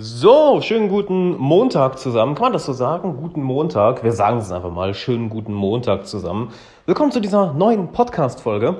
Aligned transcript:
So, 0.00 0.60
schönen 0.60 0.88
guten 0.88 1.36
Montag 1.38 1.98
zusammen. 1.98 2.36
Kann 2.36 2.44
man 2.44 2.52
das 2.52 2.66
so 2.66 2.72
sagen? 2.72 3.16
Guten 3.16 3.42
Montag. 3.42 4.04
Wir 4.04 4.12
sagen 4.12 4.38
es 4.38 4.52
einfach 4.52 4.70
mal. 4.70 4.94
Schönen 4.94 5.28
guten 5.28 5.52
Montag 5.52 6.06
zusammen. 6.06 6.52
Willkommen 6.86 7.10
zu 7.10 7.18
dieser 7.18 7.52
neuen 7.52 7.90
Podcast-Folge, 7.90 8.76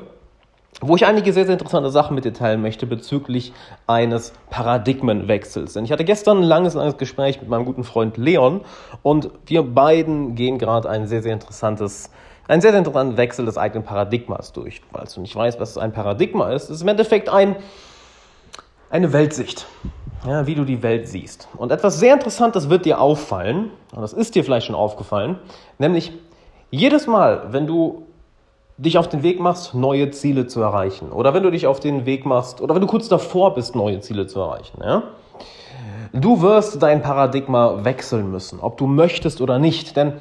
wo 0.80 0.94
ich 0.94 1.06
einige 1.06 1.32
sehr, 1.32 1.44
sehr 1.44 1.54
interessante 1.54 1.90
Sachen 1.90 2.14
mit 2.14 2.24
dir 2.24 2.32
teilen 2.32 2.62
möchte 2.62 2.86
bezüglich 2.86 3.52
eines 3.88 4.32
Paradigmenwechsels. 4.50 5.72
Denn 5.72 5.84
ich 5.84 5.90
hatte 5.90 6.04
gestern 6.04 6.36
ein 6.36 6.44
langes, 6.44 6.74
langes 6.74 6.98
Gespräch 6.98 7.40
mit 7.40 7.50
meinem 7.50 7.64
guten 7.64 7.82
Freund 7.82 8.16
Leon 8.16 8.60
und 9.02 9.28
wir 9.46 9.64
beiden 9.64 10.36
gehen 10.36 10.56
gerade 10.56 10.88
ein 10.88 11.08
sehr, 11.08 11.22
sehr 11.22 11.32
interessantes 11.32 12.12
ein 12.46 12.60
sehr, 12.60 12.70
sehr 12.70 12.78
interessanten 12.78 13.16
Wechsel 13.16 13.44
des 13.44 13.58
eigenen 13.58 13.82
Paradigmas 13.82 14.52
durch. 14.52 14.82
Falls 14.92 15.14
du 15.14 15.20
nicht 15.20 15.34
weißt, 15.34 15.58
was 15.58 15.78
ein 15.78 15.90
Paradigma 15.90 16.52
ist, 16.52 16.70
ist 16.70 16.80
im 16.80 16.88
Endeffekt 16.88 17.28
ein, 17.28 17.56
eine 18.88 19.12
Weltsicht 19.12 19.66
ja, 20.26 20.46
wie 20.46 20.54
du 20.54 20.64
die 20.64 20.82
Welt 20.82 21.08
siehst. 21.08 21.48
Und 21.56 21.72
etwas 21.72 21.98
sehr 21.98 22.14
Interessantes 22.14 22.68
wird 22.68 22.84
dir 22.84 23.00
auffallen, 23.00 23.70
und 23.94 24.02
das 24.02 24.12
ist 24.12 24.34
dir 24.34 24.44
vielleicht 24.44 24.66
schon 24.66 24.74
aufgefallen, 24.74 25.38
nämlich 25.78 26.12
jedes 26.70 27.06
Mal, 27.06 27.48
wenn 27.50 27.66
du 27.66 28.02
dich 28.76 28.98
auf 28.98 29.08
den 29.08 29.22
Weg 29.22 29.40
machst, 29.40 29.74
neue 29.74 30.10
Ziele 30.10 30.46
zu 30.46 30.60
erreichen, 30.60 31.10
oder 31.10 31.34
wenn 31.34 31.42
du 31.42 31.50
dich 31.50 31.66
auf 31.66 31.80
den 31.80 32.06
Weg 32.06 32.26
machst, 32.26 32.60
oder 32.60 32.74
wenn 32.74 32.82
du 32.82 32.86
kurz 32.86 33.08
davor 33.08 33.54
bist, 33.54 33.74
neue 33.74 34.00
Ziele 34.00 34.26
zu 34.26 34.40
erreichen, 34.40 34.78
ja, 34.82 35.02
du 36.12 36.42
wirst 36.42 36.82
dein 36.82 37.02
Paradigma 37.02 37.84
wechseln 37.84 38.30
müssen, 38.30 38.60
ob 38.60 38.76
du 38.76 38.86
möchtest 38.86 39.40
oder 39.40 39.58
nicht, 39.58 39.96
denn 39.96 40.14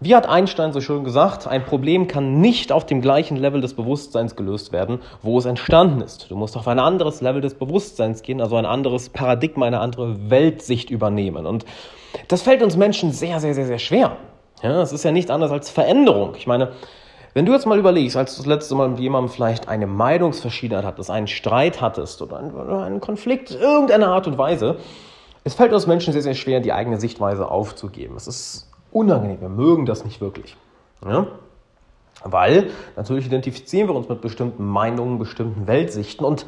wie 0.00 0.14
hat 0.14 0.28
Einstein 0.28 0.72
so 0.72 0.80
schön 0.80 1.02
gesagt, 1.02 1.48
ein 1.48 1.64
Problem 1.64 2.06
kann 2.06 2.40
nicht 2.40 2.70
auf 2.70 2.86
dem 2.86 3.00
gleichen 3.00 3.36
Level 3.36 3.60
des 3.60 3.74
Bewusstseins 3.74 4.36
gelöst 4.36 4.72
werden, 4.72 5.00
wo 5.22 5.38
es 5.38 5.44
entstanden 5.44 6.00
ist. 6.00 6.30
Du 6.30 6.36
musst 6.36 6.56
auf 6.56 6.68
ein 6.68 6.78
anderes 6.78 7.20
Level 7.20 7.40
des 7.40 7.54
Bewusstseins 7.54 8.22
gehen, 8.22 8.40
also 8.40 8.56
ein 8.56 8.66
anderes 8.66 9.08
Paradigma, 9.08 9.66
eine 9.66 9.80
andere 9.80 10.30
Weltsicht 10.30 10.90
übernehmen. 10.90 11.46
Und 11.46 11.64
das 12.28 12.42
fällt 12.42 12.62
uns 12.62 12.76
Menschen 12.76 13.12
sehr, 13.12 13.40
sehr, 13.40 13.54
sehr, 13.54 13.66
sehr 13.66 13.80
schwer. 13.80 14.16
Ja, 14.62 14.80
es 14.82 14.92
ist 14.92 15.04
ja 15.04 15.10
nicht 15.10 15.30
anders 15.30 15.50
als 15.50 15.70
Veränderung. 15.70 16.34
Ich 16.36 16.46
meine, 16.46 16.72
wenn 17.34 17.44
du 17.44 17.52
jetzt 17.52 17.66
mal 17.66 17.78
überlegst, 17.78 18.16
als 18.16 18.34
du 18.36 18.42
das 18.42 18.46
letzte 18.46 18.74
Mal 18.74 18.88
mit 18.88 19.00
jemandem 19.00 19.32
vielleicht 19.32 19.68
eine 19.68 19.86
Meinungsverschiedenheit 19.86 20.84
hattest, 20.84 21.10
einen 21.10 21.26
Streit 21.26 21.80
hattest 21.80 22.22
oder 22.22 22.38
einen 22.38 23.00
Konflikt 23.00 23.50
irgendeiner 23.50 24.08
Art 24.08 24.26
und 24.26 24.38
Weise, 24.38 24.76
es 25.44 25.54
fällt 25.54 25.72
uns 25.72 25.86
Menschen 25.86 26.12
sehr, 26.12 26.22
sehr 26.22 26.34
schwer, 26.34 26.60
die 26.60 26.72
eigene 26.72 26.98
Sichtweise 27.00 27.50
aufzugeben. 27.50 28.16
Es 28.16 28.26
ist 28.26 28.67
unangenehm. 28.98 29.40
Wir 29.40 29.48
mögen 29.48 29.86
das 29.86 30.04
nicht 30.04 30.20
wirklich. 30.20 30.56
Ja? 31.04 31.26
Weil 32.24 32.70
natürlich 32.96 33.26
identifizieren 33.26 33.88
wir 33.88 33.94
uns 33.94 34.08
mit 34.08 34.20
bestimmten 34.20 34.64
Meinungen, 34.64 35.18
bestimmten 35.18 35.66
Weltsichten 35.66 36.24
und 36.24 36.46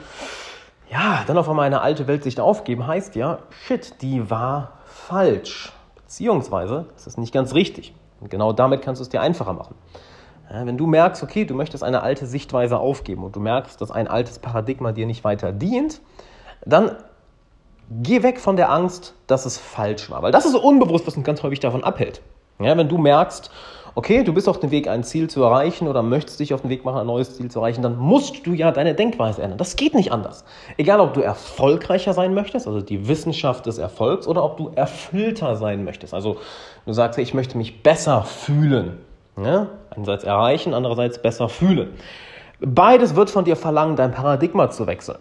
ja, 0.90 1.22
dann 1.26 1.38
auf 1.38 1.48
einmal 1.48 1.66
eine 1.66 1.82
alte 1.82 2.08
Weltsicht 2.08 2.40
aufgeben, 2.40 2.86
heißt 2.86 3.14
ja, 3.14 3.38
shit, 3.50 4.02
die 4.02 4.28
war 4.28 4.78
falsch. 4.86 5.72
Beziehungsweise, 5.94 6.86
das 6.94 7.06
ist 7.06 7.18
nicht 7.18 7.32
ganz 7.32 7.54
richtig. 7.54 7.94
Und 8.20 8.30
genau 8.30 8.52
damit 8.52 8.82
kannst 8.82 9.00
du 9.00 9.04
es 9.04 9.08
dir 9.08 9.20
einfacher 9.20 9.52
machen. 9.52 9.76
Ja, 10.50 10.66
wenn 10.66 10.76
du 10.76 10.88
merkst, 10.88 11.22
okay, 11.22 11.44
du 11.44 11.54
möchtest 11.54 11.84
eine 11.84 12.02
alte 12.02 12.26
Sichtweise 12.26 12.78
aufgeben 12.78 13.22
und 13.22 13.36
du 13.36 13.40
merkst, 13.40 13.80
dass 13.80 13.92
ein 13.92 14.08
altes 14.08 14.40
Paradigma 14.40 14.90
dir 14.90 15.06
nicht 15.06 15.22
weiter 15.22 15.52
dient, 15.52 16.00
dann 16.66 16.96
geh 17.88 18.24
weg 18.24 18.40
von 18.40 18.56
der 18.56 18.72
Angst, 18.72 19.14
dass 19.28 19.46
es 19.46 19.58
falsch 19.58 20.10
war. 20.10 20.22
Weil 20.22 20.32
das 20.32 20.44
ist 20.44 20.52
so 20.52 20.60
unbewusst, 20.60 21.06
was 21.06 21.16
uns 21.16 21.24
ganz 21.24 21.44
häufig 21.44 21.60
davon 21.60 21.84
abhält. 21.84 22.20
Ja, 22.60 22.76
wenn 22.76 22.88
du 22.88 22.98
merkst, 22.98 23.50
okay, 23.94 24.22
du 24.22 24.32
bist 24.32 24.48
auf 24.48 24.60
dem 24.60 24.70
Weg, 24.70 24.88
ein 24.88 25.02
Ziel 25.02 25.28
zu 25.28 25.42
erreichen 25.42 25.88
oder 25.88 26.02
möchtest 26.02 26.40
dich 26.40 26.54
auf 26.54 26.60
den 26.60 26.70
Weg 26.70 26.84
machen, 26.84 26.98
ein 26.98 27.06
neues 27.06 27.36
Ziel 27.36 27.50
zu 27.50 27.58
erreichen, 27.58 27.82
dann 27.82 27.98
musst 27.98 28.46
du 28.46 28.52
ja 28.52 28.70
deine 28.70 28.94
Denkweise 28.94 29.42
ändern. 29.42 29.58
Das 29.58 29.76
geht 29.76 29.94
nicht 29.94 30.12
anders. 30.12 30.44
Egal, 30.76 31.00
ob 31.00 31.14
du 31.14 31.20
erfolgreicher 31.20 32.12
sein 32.12 32.34
möchtest, 32.34 32.66
also 32.66 32.80
die 32.80 33.08
Wissenschaft 33.08 33.66
des 33.66 33.78
Erfolgs, 33.78 34.26
oder 34.26 34.44
ob 34.44 34.56
du 34.56 34.70
erfüllter 34.74 35.56
sein 35.56 35.84
möchtest. 35.84 36.14
Also 36.14 36.36
du 36.86 36.92
sagst, 36.92 37.18
ich 37.18 37.34
möchte 37.34 37.56
mich 37.58 37.82
besser 37.82 38.22
fühlen. 38.22 38.98
Ja? 39.36 39.68
Einerseits 39.90 40.24
erreichen, 40.24 40.74
andererseits 40.74 41.20
besser 41.20 41.48
fühlen. 41.48 41.90
Beides 42.60 43.16
wird 43.16 43.30
von 43.30 43.44
dir 43.44 43.56
verlangen, 43.56 43.96
dein 43.96 44.12
Paradigma 44.12 44.70
zu 44.70 44.86
wechseln. 44.86 45.18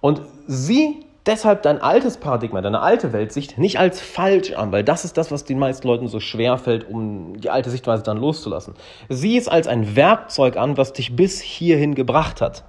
Und 0.00 0.20
sieh 0.46 1.05
deshalb 1.26 1.62
dein 1.62 1.80
altes 1.80 2.16
Paradigma, 2.18 2.60
deine 2.60 2.80
alte 2.80 3.12
Weltsicht 3.12 3.58
nicht 3.58 3.78
als 3.78 4.00
falsch 4.00 4.52
an, 4.52 4.72
weil 4.72 4.84
das 4.84 5.04
ist 5.04 5.16
das, 5.16 5.30
was 5.30 5.44
den 5.44 5.58
meisten 5.58 5.86
Leuten 5.86 6.08
so 6.08 6.20
schwer 6.20 6.58
fällt, 6.58 6.88
um 6.88 7.40
die 7.40 7.50
alte 7.50 7.70
Sichtweise 7.70 8.02
dann 8.02 8.18
loszulassen. 8.18 8.74
Sieh 9.08 9.36
es 9.36 9.48
als 9.48 9.66
ein 9.66 9.96
Werkzeug 9.96 10.56
an, 10.56 10.76
was 10.76 10.92
dich 10.92 11.16
bis 11.16 11.40
hierhin 11.40 11.94
gebracht 11.94 12.40
hat. 12.40 12.64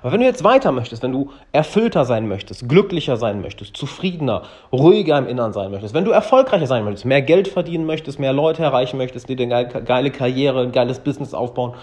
Aber 0.00 0.12
wenn 0.12 0.20
du 0.20 0.26
jetzt 0.26 0.44
weiter 0.44 0.72
möchtest, 0.72 1.02
wenn 1.02 1.12
du 1.12 1.30
erfüllter 1.52 2.04
sein 2.04 2.28
möchtest, 2.28 2.68
glücklicher 2.68 3.16
sein 3.16 3.42
möchtest, 3.42 3.76
zufriedener, 3.76 4.42
ruhiger 4.72 5.18
im 5.18 5.26
Innern 5.26 5.52
sein 5.52 5.70
möchtest, 5.70 5.94
wenn 5.94 6.04
du 6.04 6.12
erfolgreicher 6.12 6.66
sein 6.66 6.84
möchtest, 6.84 7.04
mehr 7.04 7.22
Geld 7.22 7.48
verdienen 7.48 7.84
möchtest, 7.84 8.18
mehr 8.18 8.32
Leute 8.32 8.62
erreichen 8.62 8.96
möchtest, 8.96 9.28
dir 9.28 9.38
eine 9.38 9.66
geile 9.66 10.10
Karriere, 10.10 10.62
ein 10.62 10.72
geiles 10.72 11.00
Business 11.00 11.34
aufbauen, 11.34 11.74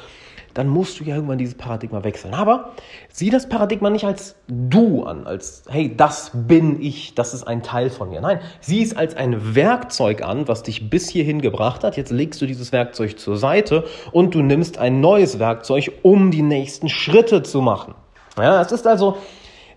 dann 0.54 0.68
musst 0.68 1.00
du 1.00 1.04
ja 1.04 1.16
irgendwann 1.16 1.38
dieses 1.38 1.56
Paradigma 1.56 2.04
wechseln. 2.04 2.34
Aber 2.34 2.72
sieh 3.10 3.30
das 3.30 3.50
Paradigma 3.50 3.90
nicht 3.90 4.06
als 4.06 4.36
du 4.48 5.04
an, 5.04 5.26
als, 5.26 5.64
hey, 5.70 5.96
das 5.96 6.32
bin 6.34 6.82
ich, 6.82 7.16
das 7.16 7.34
ist 7.34 7.44
ein 7.44 7.64
Teil 7.64 7.90
von 7.90 8.10
mir. 8.10 8.22
Nein, 8.22 8.40
sieh 8.62 8.84
es 8.84 8.96
als 8.96 9.16
ein 9.16 9.56
Werkzeug 9.56 10.24
an, 10.24 10.48
was 10.48 10.64
dich 10.64 10.90
bis 10.90 11.10
hierhin 11.10 11.42
gebracht 11.42 11.84
hat. 11.84 11.98
Jetzt 11.98 12.12
legst 12.12 12.42
du 12.42 12.46
dieses 12.46 12.72
Werkzeug 12.72 13.20
zur 13.20 13.38
Seite 13.38 13.86
und 14.12 14.36
du 14.36 14.42
nimmst 14.42 14.78
ein 14.78 15.02
neues 15.02 15.40
Werkzeug, 15.40 15.92
um 16.02 16.32
die 16.32 16.42
nächsten 16.42 16.90
Schritte 16.90 17.44
zu 17.44 17.62
machen. 17.62 17.96
Ja, 18.38 18.62
es 18.62 18.72
ist 18.72 18.88
also 18.88 19.18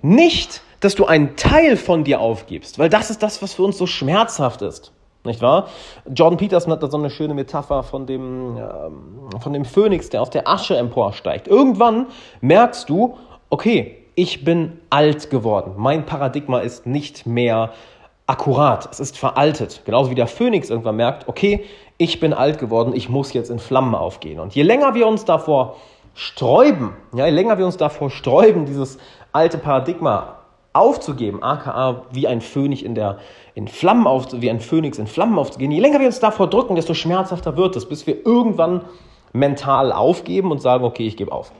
nicht, 0.02 0.62
dass 0.80 0.94
du 0.94 1.06
einen 1.06 1.36
Teil 1.36 1.76
von 1.76 2.04
dir 2.04 2.20
aufgibst, 2.20 2.78
weil 2.78 2.88
das 2.88 3.10
ist 3.10 3.22
das, 3.22 3.42
was 3.42 3.54
für 3.54 3.62
uns 3.62 3.78
so 3.78 3.86
schmerzhaft 3.86 4.62
ist. 4.62 4.92
Nicht 5.26 5.42
wahr? 5.42 5.68
Jordan 6.12 6.38
Peterson 6.38 6.72
hat 6.72 6.82
da 6.82 6.88
so 6.88 6.96
eine 6.96 7.10
schöne 7.10 7.34
Metapher 7.34 7.82
von 7.82 8.06
dem, 8.06 8.56
ähm, 8.56 9.40
von 9.40 9.52
dem 9.52 9.64
Phönix, 9.64 10.08
der 10.10 10.22
aus 10.22 10.30
der 10.30 10.48
Asche 10.48 10.76
emporsteigt. 10.76 11.48
Irgendwann 11.48 12.06
merkst 12.40 12.88
du, 12.88 13.16
okay, 13.50 13.98
ich 14.14 14.44
bin 14.44 14.80
alt 14.88 15.28
geworden. 15.28 15.74
Mein 15.76 16.06
Paradigma 16.06 16.60
ist 16.60 16.86
nicht 16.86 17.26
mehr 17.26 17.72
akkurat. 18.26 18.88
Es 18.90 18.98
ist 18.98 19.18
veraltet. 19.18 19.82
Genauso 19.84 20.10
wie 20.10 20.14
der 20.14 20.26
Phönix 20.26 20.70
irgendwann 20.70 20.96
merkt, 20.96 21.28
okay, 21.28 21.64
ich 21.98 22.18
bin 22.20 22.32
alt 22.32 22.58
geworden, 22.58 22.92
ich 22.94 23.08
muss 23.08 23.32
jetzt 23.32 23.50
in 23.50 23.58
Flammen 23.58 23.94
aufgehen. 23.94 24.40
Und 24.40 24.54
je 24.54 24.62
länger 24.62 24.94
wir 24.94 25.06
uns 25.06 25.24
davor 25.24 25.76
sträuben, 26.14 26.94
ja, 27.14 27.26
je 27.26 27.32
länger 27.32 27.58
wir 27.58 27.66
uns 27.66 27.76
davor 27.76 28.10
sträuben, 28.10 28.64
dieses 28.64 28.98
alte 29.32 29.58
Paradigma 29.58 30.36
aufzugeben, 30.76 31.42
aka 31.42 32.02
wie 32.10 32.26
ein 32.28 32.40
Phönix 32.40 32.82
in 32.82 32.94
der 32.94 33.18
in 33.54 33.68
Flammen 33.68 34.06
auf, 34.06 34.26
wie 34.32 34.50
ein 34.50 34.60
Phönix 34.60 34.98
in 34.98 35.06
Flammen 35.06 35.38
aufzugehen. 35.38 35.70
Je 35.70 35.80
länger 35.80 35.98
wir 35.98 36.06
uns 36.06 36.20
davor 36.20 36.48
drücken, 36.48 36.74
desto 36.74 36.94
schmerzhafter 36.94 37.56
wird 37.56 37.74
es, 37.76 37.88
bis 37.88 38.06
wir 38.06 38.26
irgendwann 38.26 38.82
mental 39.32 39.92
aufgeben 39.92 40.50
und 40.50 40.60
sagen, 40.60 40.84
okay, 40.84 41.06
ich 41.06 41.16
gebe 41.16 41.32
auf. 41.32 41.52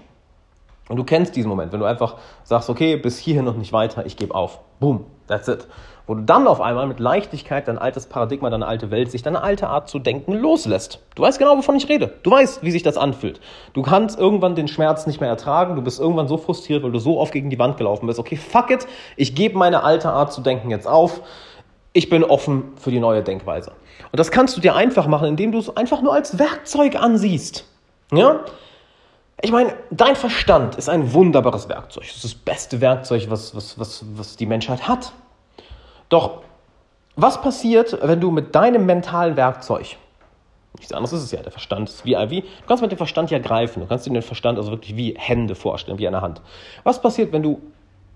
Und 0.89 0.97
du 0.97 1.05
kennst 1.05 1.35
diesen 1.35 1.49
Moment, 1.49 1.73
wenn 1.73 1.81
du 1.81 1.87
einfach 1.87 2.17
sagst, 2.45 2.71
okay, 2.71 2.97
bis 2.97 3.19
hierhin 3.19 3.45
noch 3.45 3.57
nicht 3.57 3.73
weiter, 3.73 4.07
ich 4.07 4.17
gebe 4.17 4.35
auf. 4.35 4.61
Boom, 4.79 5.05
that's 5.27 5.49
it. 5.49 5.67
Wo 6.07 6.15
du 6.15 6.23
dann 6.23 6.47
auf 6.47 6.61
einmal 6.61 6.87
mit 6.87 7.01
Leichtigkeit 7.01 7.67
dein 7.67 7.79
altes 7.79 8.07
Paradigma, 8.07 8.49
deine 8.49 8.67
alte 8.67 8.91
Welt, 8.91 9.11
sich 9.11 9.23
deine 9.23 9.43
alte 9.43 9.69
Art 9.69 9.89
zu 9.89 9.99
denken 9.99 10.35
loslässt. 10.35 11.01
Du 11.17 11.23
weißt 11.23 11.39
genau, 11.39 11.57
wovon 11.57 11.75
ich 11.75 11.89
rede. 11.89 12.15
Du 12.23 12.31
weißt, 12.31 12.63
wie 12.63 12.71
sich 12.71 12.85
das 12.85 12.97
anfühlt. 12.97 13.41
Du 13.73 13.83
kannst 13.83 14.19
irgendwann 14.19 14.55
den 14.55 14.69
Schmerz 14.69 15.07
nicht 15.07 15.21
mehr 15.21 15.29
ertragen. 15.31 15.75
Du 15.75 15.83
bist 15.83 15.99
irgendwann 15.99 16.29
so 16.29 16.37
frustriert, 16.37 16.85
weil 16.85 16.93
du 16.93 17.01
so 17.01 17.19
oft 17.19 17.33
gegen 17.33 17.51
die 17.51 17.59
Wand 17.59 17.77
gelaufen 17.77 18.07
bist. 18.07 18.21
Okay, 18.21 18.37
fuck 18.37 18.71
it. 18.71 18.87
Ich 19.17 19.35
gebe 19.35 19.59
meine 19.59 19.83
alte 19.83 20.11
Art 20.11 20.33
zu 20.33 20.41
denken 20.41 20.71
jetzt 20.71 20.87
auf 20.87 21.23
ich 21.97 22.11
bin 22.11 22.25
offen 22.25 22.75
für 22.77 22.91
die 22.91 23.01
neue 23.01 23.23
Denkweise. 23.23 23.73
Und 24.13 24.21
das 24.21 24.31
kannst 24.31 24.55
du 24.55 24.61
dir 24.61 24.75
einfach 24.75 25.07
machen, 25.07 25.29
indem 25.29 25.53
du 25.53 25.59
es 25.59 25.75
einfach 25.75 26.03
nur 26.03 26.13
als 26.13 26.39
Werkzeug 26.39 26.95
ansiehst. 26.95 27.65
Ja? 28.13 28.41
Ich 29.41 29.51
meine, 29.51 29.75
dein 29.91 30.15
Verstand 30.15 30.75
ist 30.77 30.91
ein 30.91 31.15
wunderbares 31.15 31.71
Werkzeug. 31.71 32.05
Das 32.05 32.17
ist 32.17 32.25
das 32.25 32.35
beste 32.35 32.83
Werkzeug, 32.83 33.31
was, 33.31 33.57
was, 33.57 33.79
was, 33.79 34.05
was 34.15 34.37
die 34.37 34.45
Menschheit 34.45 34.87
hat. 34.87 35.15
Doch 36.09 36.43
was 37.17 37.41
passiert, 37.41 37.99
wenn 38.03 38.21
du 38.21 38.31
mit 38.31 38.55
deinem 38.55 38.87
mentalen 38.87 39.37
Werkzeug, 39.37 39.97
nichts 40.77 40.93
anderes 40.93 41.13
ist 41.13 41.25
es 41.25 41.33
ja, 41.33 41.43
der 41.43 41.53
Verstand 41.53 41.89
ist 41.89 42.05
wie, 42.05 42.15
wie, 42.29 42.43
du 42.43 42.67
kannst 42.67 42.83
mit 42.83 42.93
dem 42.93 42.99
Verstand 42.99 43.31
ja 43.31 43.39
greifen, 43.39 43.81
du 43.81 43.87
kannst 43.87 44.07
dir 44.07 44.13
den 44.13 44.23
Verstand 44.23 44.59
also 44.59 44.71
wirklich 44.71 44.97
wie 44.97 45.15
Hände 45.17 45.55
vorstellen, 45.55 45.99
wie 45.99 46.07
eine 46.07 46.21
Hand. 46.21 46.43
Was 46.85 47.01
passiert, 47.01 47.33
wenn 47.33 47.43
du 47.43 47.61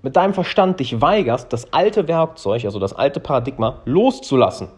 mit 0.02 0.16
deinem 0.16 0.34
Verstand 0.34 0.80
dich 0.80 1.00
weigerst, 1.00 1.52
das 1.52 1.72
alte 1.72 2.08
Werkzeug, 2.08 2.64
also 2.64 2.78
das 2.78 2.92
alte 2.92 3.20
Paradigma, 3.20 3.78
loszulassen, 3.84 4.68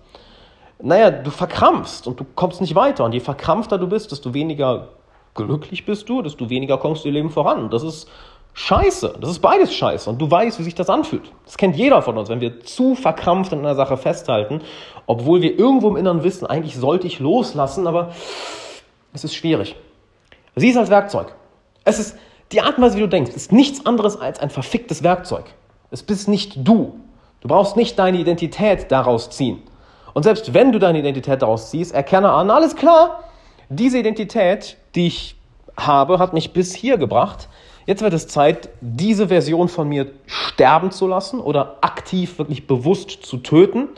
naja, 0.82 1.10
du 1.10 1.30
verkrampfst 1.30 2.06
und 2.06 2.18
du 2.18 2.26
kommst 2.34 2.60
nicht 2.60 2.74
weiter. 2.74 3.04
Und 3.04 3.12
je 3.12 3.20
verkrampfter 3.20 3.78
du 3.78 3.86
bist, 3.86 4.10
desto 4.10 4.34
weniger 4.34 4.88
glücklich 5.34 5.86
bist 5.86 6.08
du, 6.08 6.22
desto 6.22 6.50
weniger 6.50 6.76
kommst 6.76 7.04
du 7.04 7.08
im 7.08 7.14
Leben 7.14 7.30
voran. 7.30 7.70
Das 7.70 7.82
ist 7.82 8.08
scheiße. 8.54 9.16
Das 9.20 9.30
ist 9.30 9.40
beides 9.40 9.74
scheiße. 9.74 10.08
Und 10.08 10.18
du 10.20 10.30
weißt, 10.30 10.58
wie 10.58 10.62
sich 10.62 10.74
das 10.74 10.90
anfühlt. 10.90 11.32
Das 11.44 11.56
kennt 11.56 11.76
jeder 11.76 12.02
von 12.02 12.18
uns, 12.18 12.28
wenn 12.28 12.40
wir 12.40 12.60
zu 12.60 12.94
verkrampft 12.94 13.52
an 13.52 13.60
einer 13.60 13.74
Sache 13.74 13.96
festhalten, 13.96 14.60
obwohl 15.06 15.42
wir 15.42 15.58
irgendwo 15.58 15.88
im 15.88 15.96
Inneren 15.96 16.22
wissen, 16.22 16.46
eigentlich 16.46 16.76
sollte 16.76 17.06
ich 17.06 17.18
loslassen, 17.18 17.86
aber 17.86 18.12
es 19.12 19.24
ist 19.24 19.34
schwierig. 19.34 19.76
Sieh 20.56 20.70
es 20.70 20.76
als 20.76 20.90
Werkzeug. 20.90 21.34
Es 21.84 21.98
ist 21.98 22.16
die 22.52 22.60
Art 22.60 22.76
und 22.76 22.84
Weise, 22.84 22.96
wie 22.96 23.00
du 23.00 23.08
denkst, 23.08 23.32
ist 23.32 23.52
nichts 23.52 23.86
anderes 23.86 24.20
als 24.20 24.38
ein 24.38 24.50
verficktes 24.50 25.02
Werkzeug. 25.02 25.44
Es 25.90 26.02
bist 26.02 26.28
nicht 26.28 26.56
du. 26.56 27.00
Du 27.40 27.48
brauchst 27.48 27.76
nicht 27.76 27.98
deine 27.98 28.18
Identität 28.18 28.92
daraus 28.92 29.30
ziehen. 29.30 29.62
Und 30.14 30.22
selbst 30.24 30.52
wenn 30.52 30.72
du 30.72 30.78
deine 30.78 30.98
Identität 30.98 31.42
daraus 31.42 31.70
ziehst, 31.70 31.94
erkenne 31.94 32.30
an, 32.30 32.50
alles 32.50 32.76
klar, 32.76 33.24
diese 33.68 33.98
Identität, 33.98 34.76
die 34.94 35.06
ich 35.06 35.36
habe, 35.76 36.18
hat 36.18 36.34
mich 36.34 36.52
bis 36.52 36.74
hier 36.74 36.98
gebracht. 36.98 37.48
Jetzt 37.86 38.02
wird 38.02 38.12
es 38.12 38.28
Zeit, 38.28 38.68
diese 38.80 39.28
Version 39.28 39.68
von 39.68 39.88
mir 39.88 40.12
sterben 40.26 40.90
zu 40.90 41.06
lassen 41.06 41.40
oder 41.40 41.78
aktiv 41.80 42.38
wirklich 42.38 42.66
bewusst 42.66 43.10
zu 43.10 43.38
töten, 43.38 43.88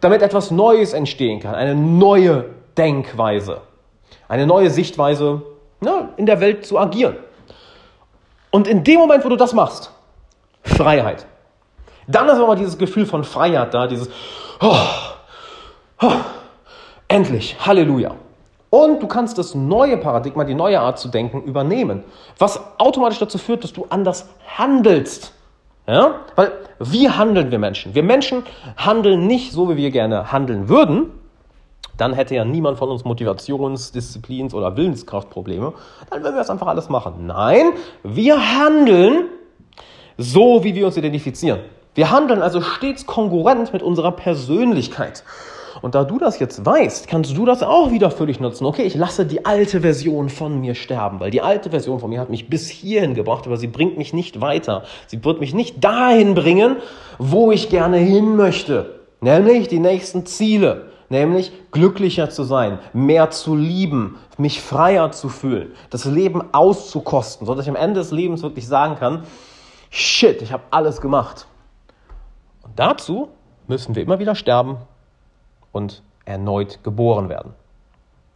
damit 0.00 0.22
etwas 0.22 0.50
Neues 0.50 0.92
entstehen 0.92 1.40
kann, 1.40 1.54
eine 1.54 1.74
neue 1.74 2.46
Denkweise, 2.76 3.60
eine 4.28 4.46
neue 4.46 4.70
Sichtweise 4.70 5.42
na, 5.80 6.10
in 6.16 6.26
der 6.26 6.40
Welt 6.40 6.66
zu 6.66 6.78
agieren. 6.78 7.16
Und 8.50 8.66
in 8.66 8.82
dem 8.82 8.98
Moment, 8.98 9.24
wo 9.24 9.28
du 9.28 9.36
das 9.36 9.52
machst, 9.52 9.92
Freiheit. 10.62 11.26
Dann 12.06 12.28
ist 12.28 12.38
aber 12.38 12.56
dieses 12.56 12.78
Gefühl 12.78 13.04
von 13.04 13.24
Freiheit 13.24 13.74
da, 13.74 13.86
dieses 13.86 14.08
oh, 14.60 14.76
oh, 16.00 16.12
endlich, 17.06 17.56
Halleluja. 17.64 18.14
Und 18.70 19.02
du 19.02 19.06
kannst 19.06 19.38
das 19.38 19.54
neue 19.54 19.96
Paradigma, 19.96 20.44
die 20.44 20.54
neue 20.54 20.80
Art 20.80 20.98
zu 20.98 21.08
denken 21.08 21.42
übernehmen, 21.42 22.04
was 22.38 22.60
automatisch 22.78 23.18
dazu 23.18 23.38
führt, 23.38 23.64
dass 23.64 23.72
du 23.72 23.86
anders 23.88 24.28
handelst. 24.56 25.32
Ja? 25.86 26.16
Weil 26.36 26.52
wie 26.78 27.08
handeln 27.08 27.50
wir 27.50 27.58
Menschen? 27.58 27.94
Wir 27.94 28.02
Menschen 28.02 28.42
handeln 28.76 29.26
nicht 29.26 29.52
so, 29.52 29.70
wie 29.70 29.76
wir 29.76 29.90
gerne 29.90 30.32
handeln 30.32 30.68
würden. 30.68 31.10
Dann 31.96 32.12
hätte 32.12 32.34
ja 32.34 32.44
niemand 32.44 32.78
von 32.78 32.90
uns 32.90 33.04
Motivations-, 33.04 33.92
Disziplins- 33.92 34.54
oder 34.54 34.76
Willenskraftprobleme. 34.76 35.72
Dann 36.10 36.22
würden 36.22 36.34
wir 36.34 36.40
das 36.40 36.50
einfach 36.50 36.68
alles 36.68 36.88
machen. 36.88 37.26
Nein, 37.26 37.72
wir 38.04 38.58
handeln 38.58 39.24
so, 40.18 40.62
wie 40.62 40.74
wir 40.74 40.86
uns 40.86 40.96
identifizieren. 40.96 41.60
Wir 41.94 42.10
handeln 42.10 42.42
also 42.42 42.60
stets 42.60 43.06
konkurrent 43.06 43.72
mit 43.72 43.82
unserer 43.82 44.12
Persönlichkeit. 44.12 45.24
Und 45.82 45.94
da 45.94 46.04
du 46.04 46.18
das 46.18 46.38
jetzt 46.38 46.64
weißt, 46.64 47.08
kannst 47.08 47.36
du 47.36 47.44
das 47.44 47.62
auch 47.62 47.90
wieder 47.90 48.10
für 48.10 48.26
dich 48.26 48.40
nutzen. 48.40 48.64
Okay, 48.64 48.82
ich 48.82 48.94
lasse 48.94 49.26
die 49.26 49.46
alte 49.46 49.80
Version 49.80 50.28
von 50.28 50.60
mir 50.60 50.74
sterben, 50.74 51.20
weil 51.20 51.30
die 51.30 51.42
alte 51.42 51.70
Version 51.70 52.00
von 52.00 52.10
mir 52.10 52.20
hat 52.20 52.30
mich 52.30 52.48
bis 52.48 52.68
hierhin 52.68 53.14
gebracht, 53.14 53.46
aber 53.46 53.56
sie 53.56 53.66
bringt 53.66 53.98
mich 53.98 54.12
nicht 54.12 54.40
weiter. 54.40 54.84
Sie 55.06 55.24
wird 55.24 55.40
mich 55.40 55.54
nicht 55.54 55.82
dahin 55.82 56.34
bringen, 56.34 56.76
wo 57.18 57.52
ich 57.52 57.68
gerne 57.68 57.98
hin 57.98 58.36
möchte. 58.36 59.00
Nämlich 59.20 59.68
die 59.68 59.80
nächsten 59.80 60.26
Ziele. 60.26 60.86
Nämlich 61.10 61.52
glücklicher 61.70 62.28
zu 62.28 62.42
sein, 62.42 62.80
mehr 62.92 63.30
zu 63.30 63.56
lieben, 63.56 64.18
mich 64.36 64.60
freier 64.60 65.10
zu 65.10 65.30
fühlen, 65.30 65.72
das 65.88 66.04
Leben 66.04 66.42
auszukosten, 66.52 67.46
sodass 67.46 67.64
ich 67.64 67.70
am 67.70 67.76
Ende 67.76 68.00
des 68.00 68.10
Lebens 68.10 68.42
wirklich 68.42 68.66
sagen 68.68 68.96
kann, 68.96 69.22
shit, 69.88 70.42
ich 70.42 70.52
habe 70.52 70.64
alles 70.70 71.00
gemacht. 71.00 71.46
Und 72.62 72.78
dazu 72.78 73.28
müssen 73.68 73.94
wir 73.94 74.02
immer 74.02 74.18
wieder 74.18 74.34
sterben, 74.34 74.76
und 75.72 76.02
erneut 76.24 76.82
geboren 76.82 77.28
werden. 77.28 77.54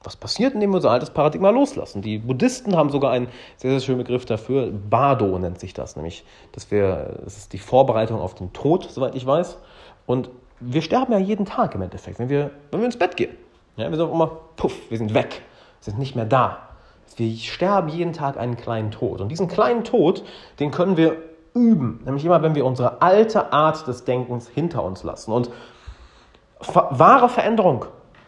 Was 0.05 0.17
passiert, 0.17 0.55
indem 0.55 0.71
wir 0.71 0.77
unser 0.77 0.91
altes 0.91 1.11
Paradigma 1.11 1.51
loslassen? 1.51 2.03
Die 2.03 2.19
Buddhisten 2.19 2.77
haben 2.77 2.91
sogar 2.91 3.13
einen 3.13 3.29
sehr, 3.57 3.71
sehr 3.71 3.81
schönen 3.81 3.99
Begriff 3.99 4.25
dafür. 4.25 4.73
Bardo 4.73 5.39
nennt 5.39 5.61
sich 5.61 5.75
das, 5.75 5.95
nämlich, 5.95 6.25
dass 6.53 6.71
wir, 6.71 7.21
das 7.25 7.37
ist 7.37 7.53
die 7.53 7.59
Vorbereitung 7.59 8.21
auf 8.21 8.35
den 8.35 8.53
Tod, 8.53 8.89
soweit 8.91 9.15
ich 9.15 9.25
weiß. 9.25 9.59
Und 10.07 10.31
wir 10.59 10.83
sterben 10.83 11.13
ja 11.13 11.19
jeden 11.19 11.47
Tag 11.47 11.75
im 11.75 11.83
Endeffekt, 11.83 12.19
wenn 12.19 12.29
wir, 12.29 12.51
wenn 12.71 12.81
wir 12.81 12.87
ins 12.87 12.99
Bett 12.99 13.17
gehen. 13.17 13.37
Ja, 13.77 13.91
wir 13.91 13.97
sagen 13.97 14.13
immer, 14.13 14.27
puff, 14.57 14.75
wir 14.91 14.99
sind 14.99 15.15
weg, 15.15 15.43
wir 15.81 15.93
sind 15.93 15.99
nicht 15.99 16.17
mehr 16.17 16.25
da. 16.25 16.59
Wir 17.17 17.37
sterben 17.37 17.89
jeden 17.89 18.13
Tag 18.13 18.39
einen 18.39 18.57
kleinen 18.57 18.91
Tod. 18.91 19.21
Und 19.21 19.29
diesen 19.29 19.47
kleinen 19.47 19.85
Tod, 19.85 20.25
den 20.59 20.71
können 20.71 20.97
wir 20.97 21.17
üben. 21.55 22.01
Nämlich 22.05 22.25
immer, 22.25 22.43
wenn 22.43 22.55
wir 22.55 22.65
unsere 22.65 23.03
alte 23.03 23.53
Art 23.53 23.87
des 23.87 24.05
Denkens 24.05 24.49
hinter 24.49 24.83
uns 24.83 25.03
lassen. 25.03 25.33
Und 25.33 25.51
wahre 26.67 27.29
Veränderung 27.29 27.87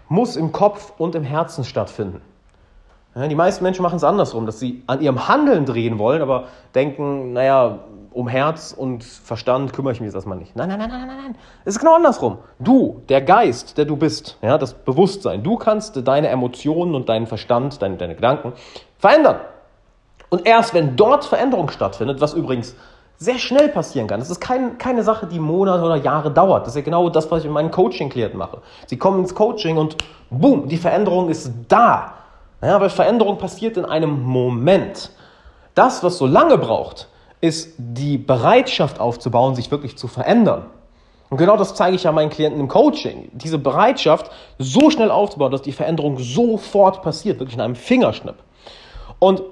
muss 0.09 0.37
im 0.37 0.53
Kopf 0.53 0.93
und 0.99 1.15
im 1.15 1.25
Herzen 1.25 1.65
stattfinden. 1.65 2.21
Ja, 3.15 3.29
die 3.29 3.35
meisten 3.35 3.63
Menschen 3.63 3.83
machen 3.83 3.97
es 3.97 4.05
andersrum, 4.05 4.45
dass 4.45 4.59
sie 4.59 4.83
an 4.87 5.01
ihrem 5.01 5.29
Handeln 5.29 5.67
drehen 5.67 5.99
wollen, 5.99 6.21
aber 6.21 6.49
denken, 6.75 7.33
naja, 7.33 7.79
um 8.13 8.29
Herz 8.29 8.73
und 8.77 9.05
Verstand 9.05 9.73
kümmere 9.73 9.93
ich 9.93 10.01
mich 10.01 10.09
jetzt 10.09 10.15
erstmal 10.15 10.39
nicht. 10.39 10.55
Nein, 10.57 10.69
nein, 10.69 10.79
nein, 10.79 10.89
nein, 10.89 11.07
nein, 11.07 11.17
nein. 11.17 11.37
Es 11.65 11.75
ist 11.75 11.81
genau 11.81 11.95
andersrum. 11.95 12.39
Du, 12.59 13.03
der 13.09 13.21
Geist, 13.21 13.79
der 13.79 13.85
du 13.85 13.97
bist, 13.97 14.39
ja, 14.43 14.59
das 14.59 14.75
Bewusstsein, 14.75 15.43
du 15.43 15.57
kannst 15.57 16.07
deine 16.07 16.29
Emotionen 16.29 16.95
und 16.95 17.09
deinen 17.09 17.27
Verstand, 17.27 17.83
deine, 17.83 17.97
deine 17.97 18.15
Gedanken 18.15 18.53
verändern. 18.99 19.41
Und 20.29 20.47
erst 20.47 20.75
wenn 20.75 20.97
dort 20.97 21.25
Veränderung 21.25 21.71
stattfindet, 21.71 22.21
was 22.21 22.35
übrigens 22.35 22.75
sehr 23.25 23.39
schnell 23.39 23.69
passieren 23.69 24.07
kann. 24.07 24.21
Das 24.21 24.31
ist 24.31 24.41
kein, 24.41 24.79
keine 24.79 25.03
Sache, 25.03 25.27
die 25.27 25.41
Monate 25.41 25.83
oder 25.83 25.97
Jahre 25.97 26.31
dauert. 26.31 26.63
Das 26.63 26.75
ist 26.75 26.77
ja 26.77 26.83
genau 26.83 27.09
das, 27.09 27.31
was 27.31 27.41
ich 27.41 27.45
mit 27.47 27.55
meinen 27.55 27.71
Coaching-Klienten 27.71 28.39
mache. 28.39 28.59
Sie 28.87 28.99
kommen 28.99 29.21
ins 29.21 29.35
Coaching 29.35 29.77
und 29.77 29.97
boom, 30.31 30.69
die 30.69 30.77
Veränderung 30.77 31.31
ist 31.31 31.51
da. 31.69 32.15
Ja, 32.63 32.81
weil 32.81 32.91
Veränderung 32.91 33.39
passiert 33.39 33.77
in 33.77 33.85
einem 33.85 34.23
Moment. 34.23 35.11
Das, 35.75 36.03
was 36.05 36.19
so 36.19 36.27
lange 36.27 36.59
braucht, 36.59 37.09
ist 37.41 37.75
die 37.79 38.17
Bereitschaft 38.17 39.01
aufzubauen, 39.01 39.55
sich 39.55 39.71
wirklich 39.71 39.99
zu 39.99 40.07
verändern. 40.09 40.67
Und 41.31 41.39
genau 41.39 41.57
das 41.57 41.75
zeige 41.75 41.97
ich 41.97 42.05
ja 42.05 42.13
meinen 42.13 42.31
Klienten 42.31 42.61
im 42.61 42.69
Coaching. 42.69 43.29
Diese 43.33 43.59
Bereitschaft 43.59 44.31
so 44.59 44.91
schnell 44.91 45.11
aufzubauen, 45.11 45.51
dass 45.51 45.63
die 45.63 45.73
Veränderung 45.73 46.19
sofort 46.19 47.03
passiert, 47.03 47.41
wirklich 47.41 47.57
in 47.57 47.61
einem 47.61 47.75
Fingerschnipp. 47.75 48.37
Und 49.19 49.43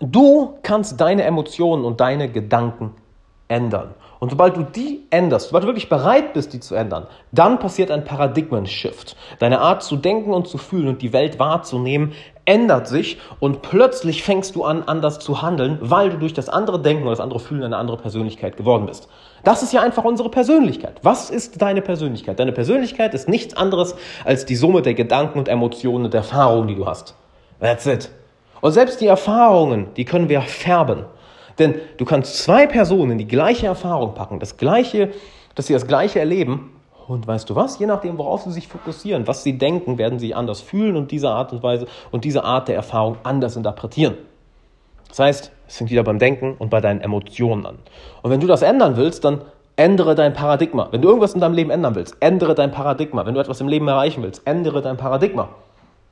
Du 0.00 0.58
kannst 0.62 1.00
deine 1.00 1.24
Emotionen 1.24 1.84
und 1.84 2.00
deine 2.00 2.30
Gedanken 2.30 2.94
ändern. 3.48 3.94
Und 4.22 4.30
sobald 4.30 4.56
du 4.56 4.62
die 4.62 5.00
änderst, 5.10 5.48
sobald 5.48 5.64
du 5.64 5.66
wirklich 5.68 5.88
bereit 5.88 6.32
bist, 6.32 6.52
die 6.52 6.60
zu 6.60 6.76
ändern, 6.76 7.08
dann 7.32 7.58
passiert 7.58 7.90
ein 7.90 8.04
Paradigmen-Shift. 8.04 9.16
Deine 9.40 9.60
Art 9.60 9.82
zu 9.82 9.96
denken 9.96 10.32
und 10.32 10.46
zu 10.46 10.58
fühlen 10.58 10.86
und 10.86 11.02
die 11.02 11.12
Welt 11.12 11.40
wahrzunehmen 11.40 12.12
ändert 12.44 12.86
sich 12.86 13.18
und 13.40 13.62
plötzlich 13.62 14.22
fängst 14.22 14.54
du 14.54 14.62
an, 14.62 14.84
anders 14.84 15.18
zu 15.18 15.42
handeln, 15.42 15.78
weil 15.80 16.10
du 16.10 16.18
durch 16.18 16.34
das 16.34 16.48
andere 16.48 16.80
Denken 16.80 17.02
oder 17.02 17.10
das 17.10 17.20
andere 17.20 17.40
Fühlen 17.40 17.64
eine 17.64 17.76
andere 17.76 17.96
Persönlichkeit 17.96 18.56
geworden 18.56 18.86
bist. 18.86 19.08
Das 19.42 19.64
ist 19.64 19.72
ja 19.72 19.82
einfach 19.82 20.04
unsere 20.04 20.28
Persönlichkeit. 20.28 21.00
Was 21.02 21.28
ist 21.28 21.60
deine 21.60 21.82
Persönlichkeit? 21.82 22.38
Deine 22.38 22.52
Persönlichkeit 22.52 23.14
ist 23.14 23.28
nichts 23.28 23.56
anderes 23.56 23.96
als 24.24 24.46
die 24.46 24.54
Summe 24.54 24.82
der 24.82 24.94
Gedanken 24.94 25.40
und 25.40 25.48
Emotionen 25.48 26.04
und 26.04 26.14
Erfahrungen, 26.14 26.68
die 26.68 26.76
du 26.76 26.86
hast. 26.86 27.16
That's 27.60 27.86
it. 27.86 28.08
Und 28.62 28.70
selbst 28.70 29.00
die 29.00 29.08
Erfahrungen, 29.08 29.88
die 29.96 30.04
können 30.04 30.28
wir 30.28 30.40
färben. 30.40 31.04
Denn 31.58 31.74
du 31.98 32.04
kannst 32.04 32.38
zwei 32.38 32.66
Personen 32.66 33.18
die 33.18 33.26
gleiche 33.26 33.66
Erfahrung 33.66 34.14
packen, 34.14 34.38
das 34.38 34.56
gleiche, 34.56 35.10
dass 35.56 35.66
sie 35.66 35.72
das 35.72 35.86
gleiche 35.86 36.20
erleben. 36.20 36.70
Und 37.08 37.26
weißt 37.26 37.50
du 37.50 37.56
was? 37.56 37.80
Je 37.80 37.86
nachdem, 37.86 38.18
worauf 38.18 38.42
sie 38.42 38.52
sich 38.52 38.68
fokussieren, 38.68 39.26
was 39.26 39.42
sie 39.42 39.58
denken, 39.58 39.98
werden 39.98 40.20
sie 40.20 40.32
anders 40.32 40.60
fühlen 40.60 40.96
und 40.96 41.10
diese 41.10 41.28
Art 41.28 41.52
und 41.52 41.64
Weise 41.64 41.86
und 42.12 42.24
diese 42.24 42.44
Art 42.44 42.68
der 42.68 42.76
Erfahrung 42.76 43.16
anders 43.24 43.56
interpretieren. 43.56 44.14
Das 45.08 45.18
heißt, 45.18 45.50
es 45.66 45.76
fängt 45.76 45.90
wieder 45.90 46.04
beim 46.04 46.20
Denken 46.20 46.54
und 46.56 46.70
bei 46.70 46.80
deinen 46.80 47.00
Emotionen 47.00 47.66
an. 47.66 47.78
Und 48.22 48.30
wenn 48.30 48.40
du 48.40 48.46
das 48.46 48.62
ändern 48.62 48.96
willst, 48.96 49.24
dann 49.24 49.42
ändere 49.74 50.14
dein 50.14 50.34
Paradigma. 50.34 50.86
Wenn 50.92 51.02
du 51.02 51.08
irgendwas 51.08 51.34
in 51.34 51.40
deinem 51.40 51.54
Leben 51.54 51.70
ändern 51.70 51.96
willst, 51.96 52.16
ändere 52.20 52.54
dein 52.54 52.70
Paradigma. 52.70 53.26
Wenn 53.26 53.34
du 53.34 53.40
etwas 53.40 53.60
im 53.60 53.66
Leben 53.66 53.88
erreichen 53.88 54.22
willst, 54.22 54.46
ändere 54.46 54.80
dein 54.82 54.96
Paradigma. 54.96 55.48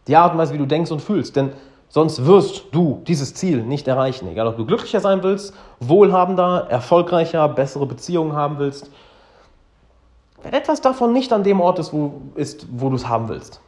Die 0.09 0.17
Art 0.17 0.33
und 0.33 0.39
Weise, 0.39 0.53
wie 0.53 0.59
du 0.59 0.67
denkst 0.67 0.91
und 0.91 1.01
fühlst. 1.01 1.37
Denn 1.37 1.53
Sonst 1.91 2.25
wirst 2.25 2.67
du 2.71 3.03
dieses 3.09 3.35
Ziel 3.35 3.65
nicht 3.65 3.89
erreichen. 3.89 4.29
Egal, 4.29 4.47
ob 4.47 4.57
du 4.57 4.65
glücklicher 4.65 5.01
sein 5.01 5.25
willst, 5.25 5.53
wohlhabender, 5.81 6.69
erfolgreicher, 6.71 7.49
bessere 7.49 7.85
Beziehungen 7.85 8.33
haben 8.33 8.59
willst. 8.59 8.91
Wenn 10.43 10.53
etwas 10.53 10.81
davon 10.81 11.13
nicht 11.13 11.33
an 11.33 11.43
dem 11.43 11.61
Ort 11.61 11.81
ist, 11.81 11.93
wo, 11.93 12.23
ist, 12.37 12.67
wo 12.71 12.91
du 12.91 12.97
es 12.97 13.09
haben 13.09 13.29
willst, 13.29 13.61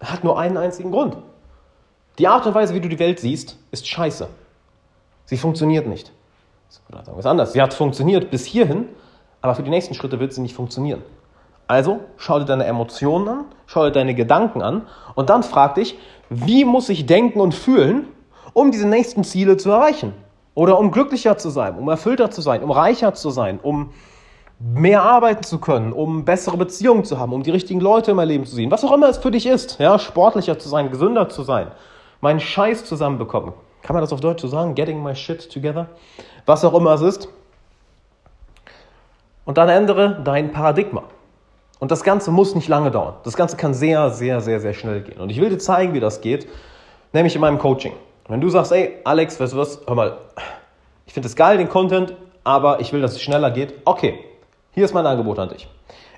hat 0.00 0.22
nur 0.22 0.38
einen 0.38 0.58
einzigen 0.58 0.92
Grund. 0.92 1.16
Die 2.18 2.28
Art 2.28 2.46
und 2.46 2.54
Weise, 2.54 2.74
wie 2.74 2.80
du 2.80 2.90
die 2.90 2.98
Welt 2.98 3.18
siehst, 3.18 3.56
ist 3.70 3.88
scheiße. 3.88 4.28
Sie 5.24 5.38
funktioniert 5.38 5.86
nicht. 5.86 6.12
Oder 6.90 7.04
sagen 7.04 7.16
wir 7.16 7.20
es 7.20 7.26
anders. 7.26 7.52
Sie 7.54 7.62
hat 7.62 7.72
funktioniert 7.72 8.30
bis 8.30 8.44
hierhin, 8.44 8.86
aber 9.40 9.54
für 9.54 9.62
die 9.62 9.70
nächsten 9.70 9.94
Schritte 9.94 10.20
wird 10.20 10.34
sie 10.34 10.42
nicht 10.42 10.54
funktionieren. 10.54 11.02
Also 11.68 12.00
schau 12.18 12.38
dir 12.38 12.44
deine 12.44 12.66
Emotionen 12.66 13.28
an, 13.28 13.44
schau 13.66 13.84
dir 13.84 13.92
deine 13.92 14.14
Gedanken 14.14 14.60
an 14.60 14.86
und 15.14 15.30
dann 15.30 15.42
frag 15.42 15.76
dich, 15.76 15.96
wie 16.34 16.64
muss 16.64 16.88
ich 16.88 17.06
denken 17.06 17.40
und 17.40 17.54
fühlen, 17.54 18.08
um 18.52 18.70
diese 18.70 18.88
nächsten 18.88 19.24
Ziele 19.24 19.56
zu 19.56 19.70
erreichen? 19.70 20.14
Oder 20.54 20.78
um 20.78 20.90
glücklicher 20.90 21.38
zu 21.38 21.50
sein, 21.50 21.78
um 21.78 21.88
erfüllter 21.88 22.30
zu 22.30 22.42
sein, 22.42 22.62
um 22.62 22.70
reicher 22.70 23.14
zu 23.14 23.30
sein, 23.30 23.58
um 23.62 23.90
mehr 24.58 25.02
arbeiten 25.02 25.42
zu 25.42 25.58
können, 25.58 25.92
um 25.92 26.24
bessere 26.24 26.56
Beziehungen 26.56 27.04
zu 27.04 27.18
haben, 27.18 27.32
um 27.32 27.42
die 27.42 27.50
richtigen 27.50 27.80
Leute 27.80 28.12
in 28.12 28.16
mein 28.16 28.28
Leben 28.28 28.44
zu 28.44 28.54
sehen. 28.54 28.70
Was 28.70 28.84
auch 28.84 28.92
immer 28.92 29.08
es 29.08 29.18
für 29.18 29.30
dich 29.30 29.46
ist, 29.46 29.80
ja, 29.80 29.98
sportlicher 29.98 30.58
zu 30.58 30.68
sein, 30.68 30.90
gesünder 30.90 31.28
zu 31.28 31.42
sein, 31.42 31.68
meinen 32.20 32.38
Scheiß 32.38 32.84
zusammenbekommen. 32.84 33.54
Kann 33.82 33.94
man 33.94 34.02
das 34.02 34.12
auf 34.12 34.20
Deutsch 34.20 34.42
so 34.42 34.48
sagen? 34.48 34.74
Getting 34.74 35.02
my 35.02 35.14
shit 35.14 35.50
together? 35.50 35.88
Was 36.46 36.64
auch 36.64 36.74
immer 36.74 36.92
es 36.92 37.00
ist. 37.00 37.28
Und 39.44 39.58
dann 39.58 39.68
ändere 39.68 40.20
dein 40.22 40.52
Paradigma. 40.52 41.02
Und 41.82 41.90
das 41.90 42.04
Ganze 42.04 42.30
muss 42.30 42.54
nicht 42.54 42.68
lange 42.68 42.92
dauern. 42.92 43.14
Das 43.24 43.36
Ganze 43.36 43.56
kann 43.56 43.74
sehr, 43.74 44.08
sehr, 44.10 44.40
sehr, 44.40 44.60
sehr 44.60 44.72
schnell 44.72 45.00
gehen. 45.00 45.20
Und 45.20 45.30
ich 45.30 45.40
will 45.40 45.50
dir 45.50 45.58
zeigen, 45.58 45.94
wie 45.94 45.98
das 45.98 46.20
geht, 46.20 46.46
nämlich 47.12 47.34
in 47.34 47.40
meinem 47.40 47.58
Coaching. 47.58 47.92
Wenn 48.28 48.40
du 48.40 48.48
sagst, 48.50 48.70
ey, 48.70 48.98
Alex, 49.02 49.40
was, 49.40 49.52
hör 49.52 49.96
mal, 49.96 50.18
ich 51.06 51.12
finde 51.12 51.26
es 51.26 51.34
geil, 51.34 51.58
den 51.58 51.68
Content, 51.68 52.14
aber 52.44 52.78
ich 52.78 52.92
will, 52.92 53.00
dass 53.00 53.14
es 53.14 53.20
schneller 53.20 53.50
geht. 53.50 53.74
Okay, 53.84 54.20
hier 54.70 54.84
ist 54.84 54.94
mein 54.94 55.04
Angebot 55.04 55.40
an 55.40 55.48
dich. 55.48 55.66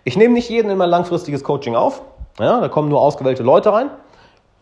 Ich 0.04 0.18
nehme 0.18 0.34
nicht 0.34 0.50
jeden 0.50 0.70
in 0.70 0.76
mein 0.76 0.90
langfristiges 0.90 1.42
Coaching 1.42 1.76
auf. 1.76 2.02
Ja, 2.38 2.60
da 2.60 2.68
kommen 2.68 2.90
nur 2.90 3.00
ausgewählte 3.00 3.42
Leute 3.42 3.72
rein. 3.72 3.88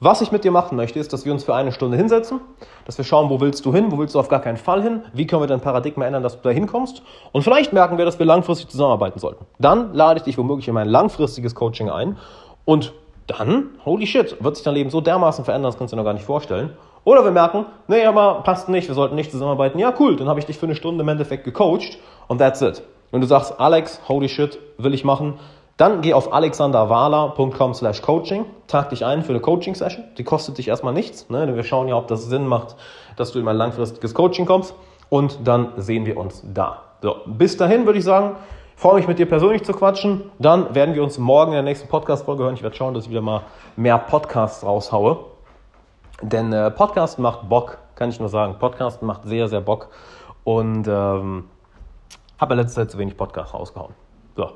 Was 0.05 0.21
ich 0.21 0.33
mit 0.33 0.43
dir 0.43 0.51
machen 0.51 0.75
möchte, 0.75 0.99
ist, 0.99 1.13
dass 1.13 1.25
wir 1.25 1.33
uns 1.33 1.45
für 1.45 1.55
eine 1.55 1.71
Stunde 1.71 1.97
hinsetzen, 1.97 2.41
dass 2.87 2.99
wir 2.99 3.05
schauen, 3.05 3.31
wo 3.31 3.41
willst 3.41 3.65
du 3.65 3.73
hin, 3.73 3.93
wo 3.93 3.99
willst 3.99 4.17
du 4.17 4.19
auf 4.19 4.29
gar 4.29 4.41
keinen 4.41 4.57
Fall 4.57 4.83
hin, 4.83 5.03
wie 5.13 5.29
können 5.29 5.41
wir 5.41 5.47
dein 5.47 5.61
Paradigma 5.61 6.05
ändern, 6.05 6.25
dass 6.25 6.35
du 6.35 6.43
da 6.43 6.51
hinkommst. 6.51 7.05
Und 7.31 7.43
vielleicht 7.43 7.73
merken 7.73 7.99
wir, 7.99 8.05
dass 8.05 8.19
wir 8.19 8.27
langfristig 8.27 8.69
zusammenarbeiten 8.69 9.21
sollten. 9.21 9.47
Dann 9.61 9.95
lade 9.95 10.19
ich 10.19 10.25
dich 10.25 10.37
womöglich 10.37 10.67
in 10.67 10.75
mein 10.75 10.89
langfristiges 10.89 11.55
Coaching 11.55 11.89
ein 11.89 12.17
und 12.65 12.93
dann, 13.29 13.79
holy 13.85 14.09
shit, 14.09 14.43
wird 14.43 14.57
sich 14.57 14.65
dein 14.65 14.75
Leben 14.75 14.91
so 14.91 15.01
dermaßen 15.01 15.45
verändern, 15.45 15.71
das 15.71 15.79
kannst 15.79 15.93
du 15.93 15.97
dir 15.97 16.03
noch 16.03 16.09
gar 16.09 16.15
nicht 16.15 16.27
vorstellen. 16.27 16.71
Oder 17.05 17.23
wir 17.23 17.31
merken, 17.31 17.67
nee, 17.87 18.05
aber 18.05 18.43
passt 18.43 18.69
nicht, 18.69 18.89
wir 18.89 18.97
sollten 18.97 19.15
nicht 19.15 19.31
zusammenarbeiten. 19.31 19.79
Ja, 19.79 19.95
cool, 20.01 20.17
dann 20.17 20.29
habe 20.29 20.41
ich 20.41 20.47
dich 20.47 20.59
für 20.59 20.67
eine 20.67 20.75
Stunde 20.75 21.03
im 21.03 21.09
Endeffekt 21.11 21.45
gecoacht 21.45 21.99
und 22.27 22.39
that's 22.39 22.61
it. 22.61 22.83
Wenn 23.13 23.21
du 23.21 23.29
sagst, 23.29 23.61
Alex, 23.61 24.01
holy 24.09 24.29
shit, 24.29 24.59
will 24.79 24.95
ich 24.95 25.05
machen, 25.05 25.35
dann 25.77 26.03
geh 26.03 26.13
auf 26.15 26.33
alexanderwala.com 26.33 27.75
slash 27.75 28.03
coaching, 28.03 28.45
tag 28.67 28.91
dich 28.91 29.05
ein 29.05 29.23
für 29.23 29.31
eine 29.31 29.41
Coaching-Session. 29.41 30.05
Die 30.19 30.25
kostet 30.25 30.59
dich 30.59 30.69
erstmal 30.69 30.93
nichts. 30.93 31.31
Ne? 31.31 31.55
Wir 31.55 31.65
schauen 31.65 31.89
ja, 31.89 31.97
ob 31.97 32.09
das 32.09 32.27
Sinn 32.27 32.47
macht, 32.47 32.77
dass 33.17 33.33
du 33.33 33.39
in 33.39 33.45
mein 33.45 33.57
langfristiges 33.57 34.15
Coaching 34.15 34.47
kommst. 34.47 34.75
Und 35.09 35.41
dann 35.45 35.73
sehen 35.77 36.07
wir 36.07 36.17
uns 36.17 36.43
da. 36.45 36.83
So, 37.03 37.17
bis 37.27 37.57
dahin 37.57 37.87
würde 37.87 37.99
ich 37.99 38.05
sagen, 38.05 38.37
freue 38.77 38.95
mich 38.97 39.09
mit 39.09 39.19
dir 39.19 39.27
persönlich 39.27 39.65
zu 39.65 39.73
quatschen. 39.73 40.31
Dann 40.39 40.75
werden 40.75 40.95
wir 40.95 41.03
uns 41.03 41.19
morgen 41.19 41.53
in 41.53 41.57
der 41.57 41.63
nächsten 41.63 41.89
Podcast-Folge 41.89 42.45
hören. 42.45 42.55
Ich 42.55 42.63
werde 42.63 42.77
schauen, 42.77 42.95
dass 42.95 43.05
ich 43.05 43.11
wieder 43.11 43.21
mal 43.21 43.43
mehr 43.77 43.99
Podcasts 43.99 44.65
raushaue. 44.65 45.25
Denn 46.23 46.53
äh, 46.53 46.71
Podcast 46.71 47.19
macht 47.19 47.49
Bock, 47.49 47.79
kann 47.95 48.09
ich 48.09 48.21
nur 48.21 48.29
sagen. 48.29 48.57
Podcast 48.59 49.03
macht 49.03 49.25
sehr, 49.25 49.49
sehr 49.49 49.61
Bock. 49.61 49.89
Und 50.45 50.87
ähm, 50.87 51.49
habe 52.39 52.55
in 52.55 52.61
letzter 52.61 52.83
Zeit 52.83 52.91
zu 52.91 52.99
wenig 52.99 53.17
Podcasts 53.17 53.55
rausgehauen. 53.55 53.95
So, 54.37 54.51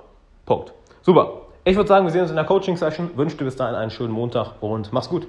Punkt. 0.44 0.72
Super. 1.06 1.42
Ich 1.62 1.76
würde 1.76 1.86
sagen, 1.86 2.04
wir 2.04 2.10
sehen 2.10 2.22
uns 2.22 2.30
in 2.30 2.36
der 2.36 2.44
Coaching-Session. 2.44 3.16
Wünsche 3.16 3.36
dir 3.36 3.44
bis 3.44 3.54
dahin 3.54 3.76
einen 3.76 3.92
schönen 3.92 4.12
Montag 4.12 4.60
und 4.60 4.92
mach's 4.92 5.08
gut. 5.08 5.28